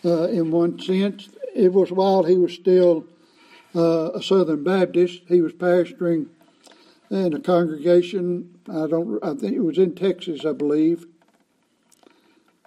[0.04, 1.28] uh, in one sense.
[1.54, 3.04] It was while he was still
[3.72, 5.22] uh, a Southern Baptist.
[5.28, 6.26] He was pastoring
[7.08, 8.58] in a congregation.
[8.68, 9.22] I don't.
[9.22, 11.06] I think it was in Texas, I believe.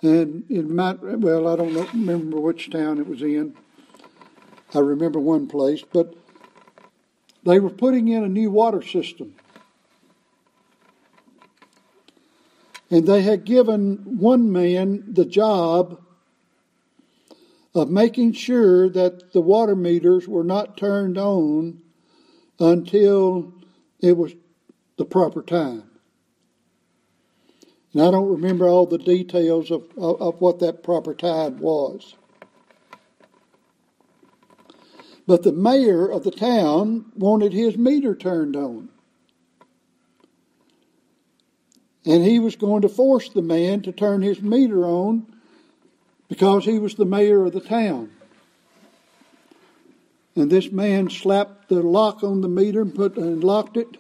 [0.02, 3.56] And it might, well, I don't know, remember which town it was in.
[4.74, 6.14] I remember one place, but
[7.44, 9.36] they were putting in a new water system.
[12.92, 16.02] And they had given one man the job
[17.76, 21.82] of making sure that the water meters were not turned on
[22.60, 23.54] until
[24.00, 24.34] it was
[24.98, 25.89] the proper time.
[27.94, 32.16] And I don't remember all the details of, of, of what that proper time was.
[35.26, 38.90] But the mayor of the town wanted his meter turned on.
[42.06, 45.28] And he was going to force the man to turn his meter on
[46.28, 48.12] because he was the mayor of the town.
[50.36, 53.98] And this man slapped the lock on the meter and put and locked it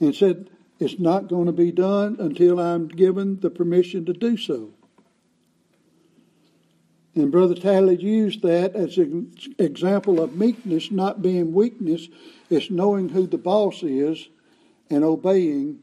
[0.00, 0.48] and said,
[0.84, 4.74] it's not going to be done until I'm given the permission to do so.
[7.14, 12.08] And Brother Talley used that as an example of meekness, not being weakness.
[12.50, 14.28] It's knowing who the boss is
[14.90, 15.78] and obeying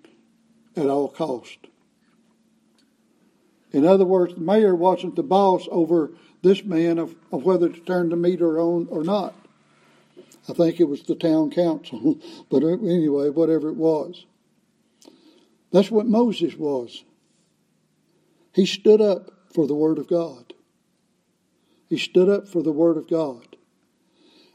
[0.76, 1.58] at all cost.
[3.72, 6.12] In other words, the mayor wasn't the boss over
[6.44, 9.34] this man of, of whether to turn the meter on or not.
[10.48, 12.20] I think it was the town council,
[12.52, 14.26] but anyway, whatever it was.
[15.72, 17.04] That's what Moses was.
[18.54, 20.54] He stood up for the Word of God.
[21.88, 23.56] He stood up for the Word of God.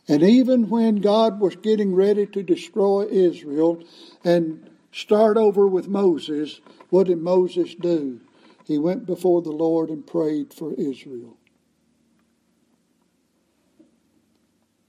[0.09, 3.83] And even when God was getting ready to destroy Israel
[4.25, 6.61] and start over with Moses,
[6.91, 8.21] what did Moses do?
[8.65, 11.37] He went before the Lord and prayed for Israel.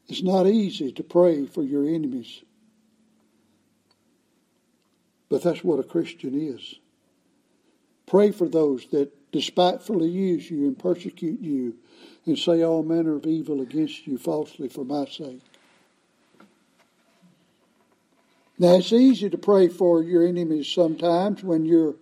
[0.08, 2.44] It's not easy to pray for your enemies.
[5.30, 6.76] But that's what a Christian is.
[8.06, 11.76] Pray for those that despitefully use you and persecute you
[12.26, 15.42] and say all manner of evil against you falsely for my sake.
[18.60, 21.96] Now, it's easy to pray for your enemies sometimes when you're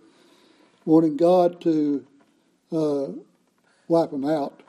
[0.86, 2.06] wanting God to
[2.72, 3.06] uh,
[3.88, 4.62] wipe them out.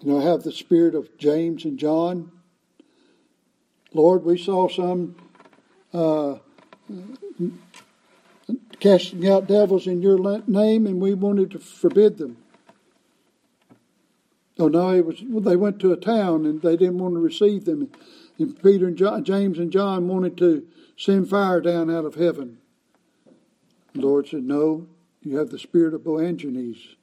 [0.00, 2.32] You know, have the spirit of James and John.
[3.94, 5.14] Lord, we saw some
[5.92, 6.36] uh,
[8.80, 12.38] casting out devils in your name, and we wanted to forbid them.
[14.58, 17.64] Oh no, it was they went to a town and they didn't want to receive
[17.64, 17.90] them.
[18.38, 20.66] And Peter and John, James and John wanted to
[20.96, 22.58] send fire down out of heaven.
[23.94, 24.86] The Lord said, "No,
[25.22, 26.96] you have the spirit of Boanerges.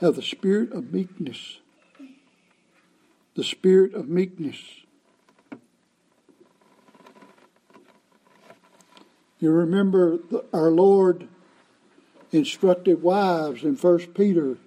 [0.00, 1.59] Have the spirit of meekness."
[3.34, 4.58] The spirit of meekness.
[9.38, 10.18] You remember
[10.52, 11.28] our Lord
[12.32, 14.58] instructed wives in 1 Peter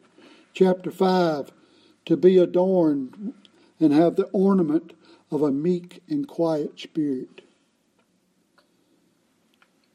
[0.54, 1.52] chapter 5
[2.06, 3.34] to be adorned
[3.80, 4.94] and have the ornament
[5.30, 7.42] of a meek and quiet spirit.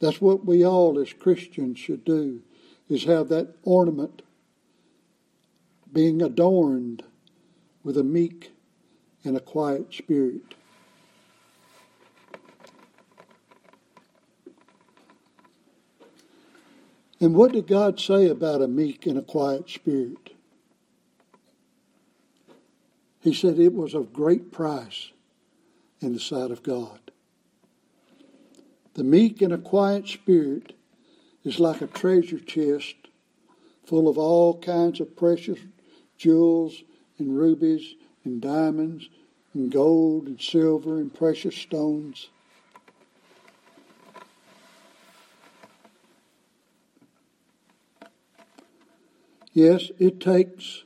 [0.01, 2.43] That's what we all as Christians should do
[2.89, 4.23] is have that ornament
[5.93, 7.03] being adorned
[7.83, 8.53] with a meek
[9.25, 10.55] and a quiet spirit.
[17.21, 20.31] And what did God say about a meek and a quiet spirit?
[23.21, 25.11] He said it was of great price
[26.01, 27.01] in the sight of God.
[28.95, 30.75] The meek and a quiet spirit
[31.45, 32.95] is like a treasure chest
[33.85, 35.59] full of all kinds of precious
[36.17, 36.83] jewels
[37.19, 37.95] and rubies
[38.29, 39.09] and diamonds
[39.55, 42.29] and gold and silver and precious stones.
[49.53, 50.85] Yes, it takes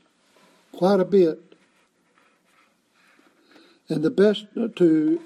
[0.73, 1.41] quite a bit.
[3.89, 5.21] And the best to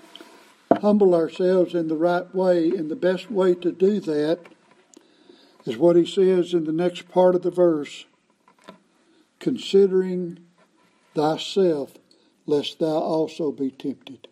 [0.81, 4.41] humble ourselves in the right way, and the best way to do that
[5.64, 8.07] is what he says in the next part of the verse
[9.39, 10.39] considering
[11.14, 11.95] thyself,
[12.47, 14.28] lest thou also be tempted.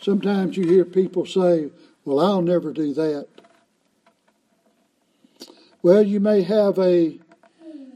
[0.00, 1.70] Sometimes you hear people say,
[2.04, 3.28] Well, I'll never do that.
[5.82, 7.18] Well, you may have a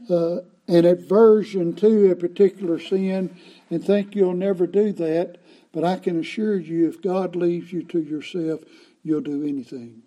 [0.09, 3.35] uh, an aversion to a particular sin
[3.69, 5.37] and think you'll never do that,
[5.73, 8.61] but I can assure you, if God leaves you to yourself,
[9.03, 10.02] you'll do anything.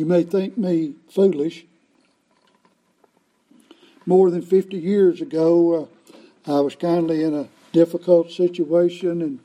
[0.00, 1.66] You may think me foolish.
[4.06, 5.90] More than 50 years ago,
[6.46, 9.40] uh, I was kindly in a difficult situation and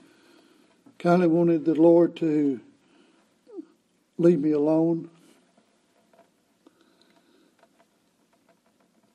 [0.97, 2.61] kindly wanted the Lord to
[4.17, 5.09] leave me alone.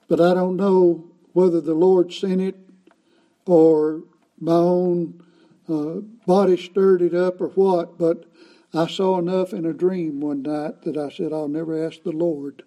[0.09, 2.57] But I don't know whether the Lord sent it
[3.47, 4.03] or
[4.39, 5.23] my own
[5.71, 8.27] uh, body stirred it up or what, but
[8.73, 12.13] I saw enough in a dream one night that I said, I'll never ask the
[12.13, 12.63] Lord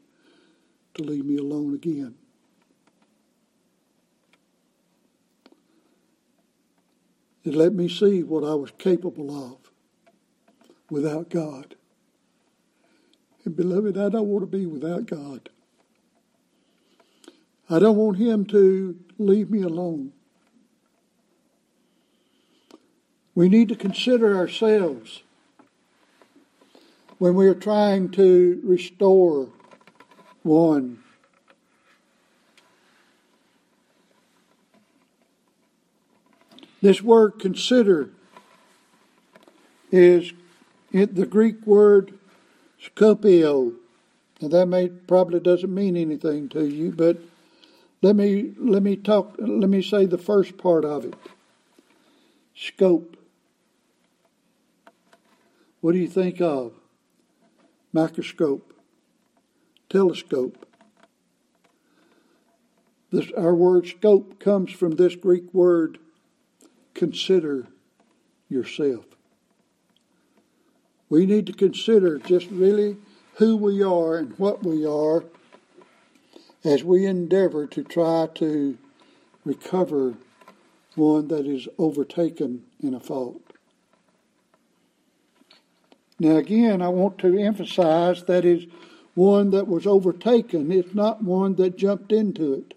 [0.95, 2.15] to leave me alone again.
[7.45, 9.57] It let me see what I was capable of
[10.89, 11.75] without God.
[13.45, 15.49] And beloved, I don't want to be without God.
[17.69, 20.13] I don't want Him to leave me alone.
[23.35, 25.23] We need to consider ourselves
[27.17, 29.49] when we are trying to restore
[30.43, 31.03] one
[36.83, 38.09] This word consider
[39.89, 40.33] is
[40.91, 42.13] the Greek word
[42.85, 43.73] skopio.
[44.41, 47.19] Now that may probably doesn't mean anything to you, but
[48.01, 51.13] let me let me talk let me say the first part of it.
[52.53, 53.15] Scope.
[55.79, 56.73] What do you think of?
[57.93, 58.73] Microscope.
[59.89, 60.65] Telescope.
[63.11, 65.99] This, our word scope comes from this Greek word
[66.95, 67.67] consider
[68.49, 69.05] yourself.
[71.09, 72.97] We need to consider just really
[73.35, 75.25] who we are and what we are
[76.63, 78.77] as we endeavor to try to
[79.45, 80.15] recover
[80.95, 83.52] one that is overtaken in a fault.
[86.23, 88.65] Now, again, I want to emphasize that is
[89.13, 90.71] one that was overtaken.
[90.71, 92.73] It's not one that jumped into it.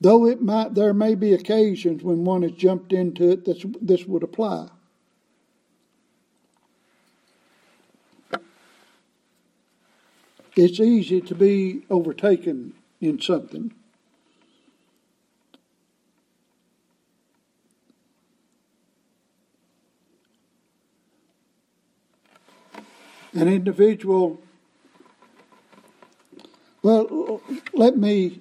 [0.00, 4.06] Though it might, there may be occasions when one has jumped into it, this, this
[4.06, 4.70] would apply.
[10.56, 13.72] It's easy to be overtaken in something.
[23.36, 24.40] An individual,
[26.82, 27.42] well,
[27.74, 28.40] let me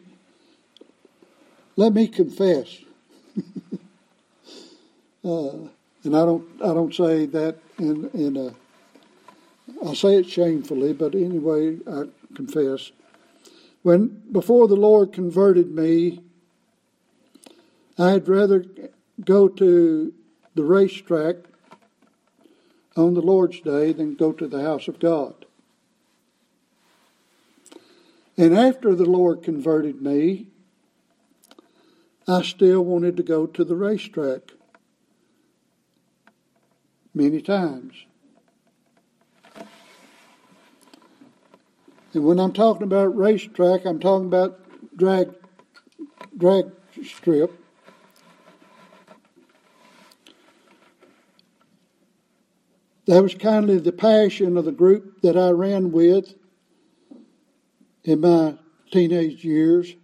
[1.76, 2.78] let me confess.
[5.26, 5.50] uh,
[6.06, 8.54] and I don't I don't say that in in a
[9.86, 12.94] I say it shamefully, but anyway, I confess.
[13.82, 16.22] When before the Lord converted me,
[17.98, 18.64] I'd rather
[19.26, 20.14] go to
[20.54, 21.36] the racetrack
[22.96, 25.46] on the Lord's day than go to the house of God.
[28.38, 30.48] And after the Lord converted me,
[32.28, 34.52] I still wanted to go to the racetrack
[37.14, 38.06] many times.
[42.14, 44.60] And when I'm talking about racetrack, I'm talking about
[44.98, 45.34] drag
[46.38, 46.72] drag
[47.04, 47.65] strip.
[53.08, 56.34] That was kind of the passion of the group that I ran with
[58.04, 58.58] in my
[58.92, 59.96] teenage years.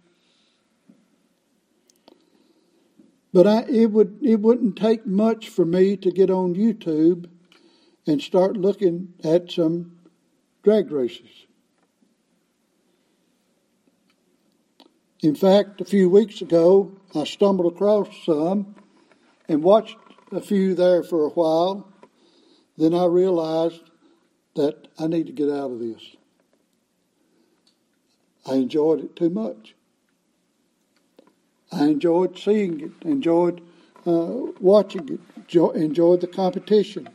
[3.32, 7.28] But I, it would it wouldn't take much for me to get on YouTube
[8.06, 9.98] and start looking at some
[10.62, 11.46] drag races.
[15.22, 18.74] In fact, a few weeks ago, I stumbled across some
[19.48, 19.96] and watched
[20.32, 21.91] a few there for a while.
[22.76, 23.82] Then I realized
[24.54, 26.16] that I need to get out of this.
[28.46, 29.74] I enjoyed it too much.
[31.70, 33.62] I enjoyed seeing it, enjoyed
[34.06, 37.08] uh, watching it, enjoyed the competition.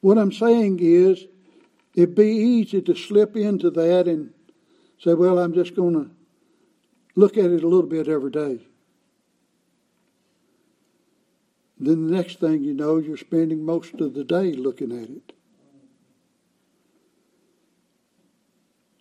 [0.00, 1.26] What I'm saying is,
[1.94, 4.32] it'd be easy to slip into that and
[4.98, 6.10] say, well, I'm just going to
[7.14, 8.66] look at it a little bit every day.
[11.78, 15.32] Then the next thing you know, you're spending most of the day looking at it.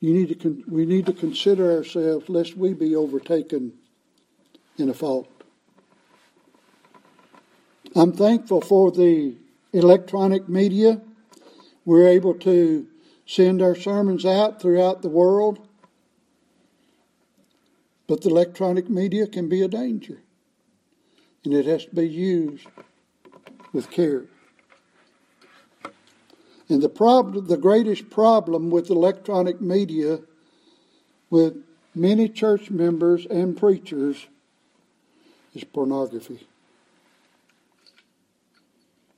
[0.01, 3.73] You need to con- we need to consider ourselves lest we be overtaken
[4.77, 5.29] in a fault.
[7.95, 9.35] I'm thankful for the
[9.71, 11.01] electronic media.
[11.85, 12.87] We're able to
[13.25, 15.65] send our sermons out throughout the world.
[18.05, 20.24] But the electronic media can be a danger
[21.45, 22.67] and it has to be used
[23.71, 24.25] with care.
[26.67, 30.19] And the problem, the greatest problem with electronic media,
[31.29, 31.57] with
[31.93, 34.27] many church members and preachers,
[35.53, 36.47] is pornography.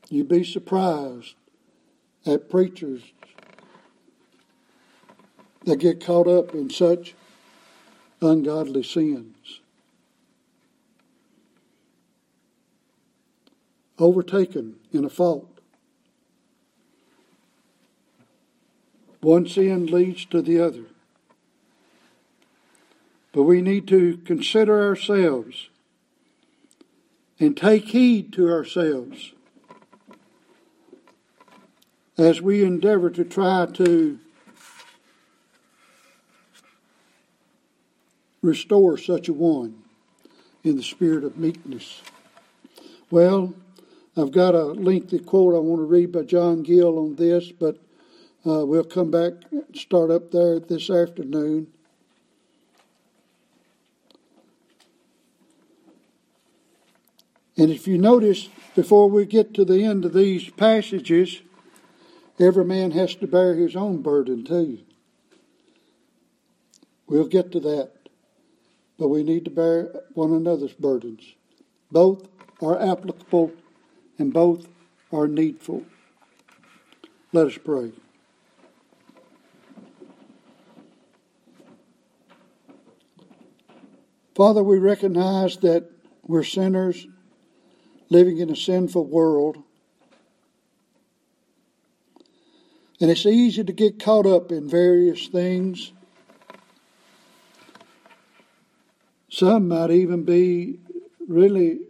[0.09, 1.36] You'd be surprised
[2.25, 3.01] at preachers
[5.65, 7.15] that get caught up in such
[8.21, 9.61] ungodly sins.
[13.99, 15.47] Overtaken in a fault.
[19.21, 20.85] One sin leads to the other.
[23.31, 25.69] But we need to consider ourselves
[27.39, 29.33] and take heed to ourselves
[32.17, 34.19] as we endeavor to try to
[38.41, 39.83] restore such a one
[40.63, 42.01] in the spirit of meekness.
[43.11, 43.53] Well,
[44.18, 47.76] I've got a lengthy quote I want to read by John Gill on this, but
[48.47, 51.68] uh, we'll come back and start up there this afternoon.
[57.57, 61.41] And if you notice, before we get to the end of these passages,
[62.39, 64.80] every man has to bear his own burden too.
[67.05, 67.91] We'll get to that.
[68.97, 71.36] But we need to bear one another's burdens.
[71.91, 72.28] Both
[72.63, 73.51] are applicable
[74.18, 74.68] and both
[75.11, 75.86] are needful.
[77.34, 77.91] Let us pray.
[84.36, 85.89] Father, we recognize that
[86.28, 87.07] we're sinners
[88.09, 89.57] living in a sinful world.
[93.01, 95.91] And it's easy to get caught up in various things.
[99.30, 100.80] Some might even be
[101.28, 101.86] really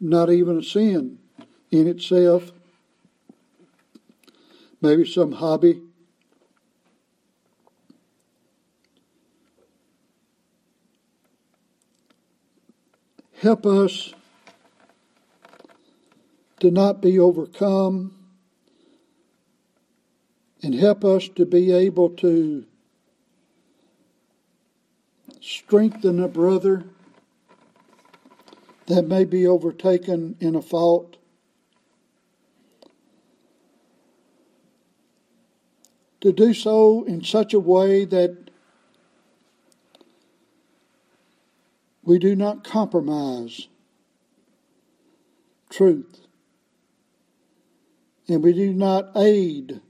[0.00, 1.18] not even a sin
[1.70, 2.52] in itself,
[4.80, 5.82] maybe some hobby.
[13.40, 14.12] Help us
[16.60, 18.14] to not be overcome
[20.62, 22.66] and help us to be able to
[25.40, 26.84] strengthen a brother
[28.90, 31.16] that may be overtaken in a fault.
[36.22, 38.50] To do so in such a way that
[42.02, 43.68] we do not compromise
[45.70, 46.22] truth
[48.26, 49.80] and we do not aid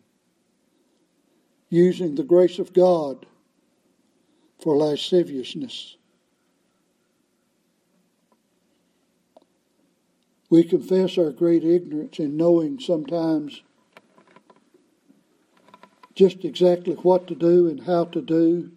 [1.70, 3.24] using the grace of God
[4.62, 5.96] for lasciviousness.
[10.50, 13.62] We confess our great ignorance in knowing sometimes
[16.16, 18.72] just exactly what to do and how to do.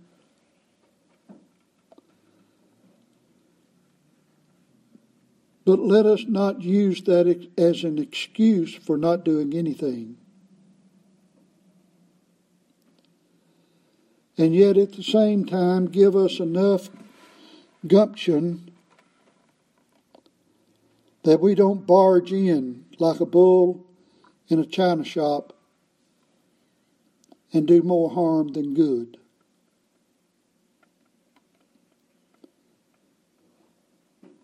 [5.66, 10.18] But let us not use that as an excuse for not doing anything.
[14.38, 16.90] And yet at the same time, give us enough
[17.88, 18.73] gumption
[21.24, 23.86] that we don't barge in like a bull
[24.50, 25.54] in a china shop
[27.54, 29.18] and do more harm than good.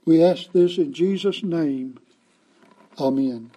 [0.06, 2.00] We ask this in Jesus' name.
[3.00, 3.52] Amen.